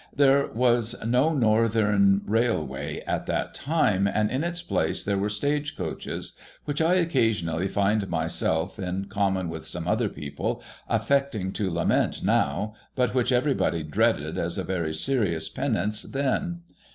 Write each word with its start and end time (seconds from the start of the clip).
There 0.15 0.47
was 0.47 0.95
no 1.05 1.31
Northern 1.35 2.23
Railway 2.25 3.03
at 3.05 3.27
that 3.27 3.53
time, 3.53 4.07
and 4.07 4.31
in 4.31 4.43
its 4.43 4.63
place 4.63 5.03
there 5.03 5.19
were 5.19 5.29
stage 5.29 5.77
coaches; 5.77 6.33
which 6.65 6.81
I 6.81 6.95
occasionally 6.95 7.67
find 7.67 8.09
myself, 8.09 8.79
in 8.79 9.05
common 9.09 9.47
with 9.47 9.67
some 9.67 9.87
other 9.87 10.09
people, 10.09 10.63
affecting 10.89 11.51
to 11.51 11.69
lament 11.69 12.23
now, 12.23 12.73
but 12.95 13.13
which 13.13 13.31
everybody 13.31 13.83
dreaded 13.83 14.39
as 14.39 14.57
a 14.57 14.63
very 14.63 14.95
serious 14.95 15.49
penance 15.49 16.01
then. 16.01 16.61